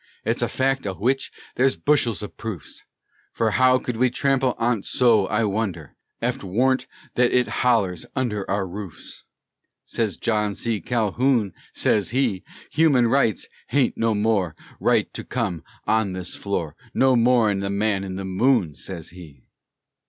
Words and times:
It's 0.25 0.41
a 0.41 0.49
fact 0.49 0.87
o' 0.87 0.95
wich 0.95 1.31
ther's 1.55 1.75
bushels 1.75 2.23
o' 2.23 2.27
proofs; 2.27 2.85
Fer 3.33 3.51
how 3.51 3.77
could 3.77 3.97
we 3.97 4.09
trample 4.09 4.55
on 4.57 4.81
't 4.81 4.83
so, 4.87 5.27
I 5.27 5.43
wonder, 5.43 5.95
Ef't 6.23 6.43
worn't 6.43 6.87
thet 7.13 7.31
it's 7.31 7.51
ollers 7.51 8.07
under 8.15 8.49
our 8.49 8.67
hoofs?" 8.67 9.23
Sez 9.85 10.17
John 10.17 10.55
C. 10.55 10.81
Calhoun, 10.81 11.53
sez 11.71 12.09
he; 12.09 12.43
"Human 12.71 13.09
rights 13.09 13.47
haint 13.67 13.95
no 13.95 14.15
more 14.15 14.55
Right 14.79 15.13
to 15.13 15.23
come 15.23 15.63
on 15.85 16.13
this 16.13 16.33
floor, 16.33 16.75
No 16.95 17.15
more'n 17.15 17.59
the 17.59 17.69
man 17.69 18.03
in 18.03 18.15
the 18.15 18.25
moon," 18.25 18.73
sez 18.73 19.09
he. 19.09 19.43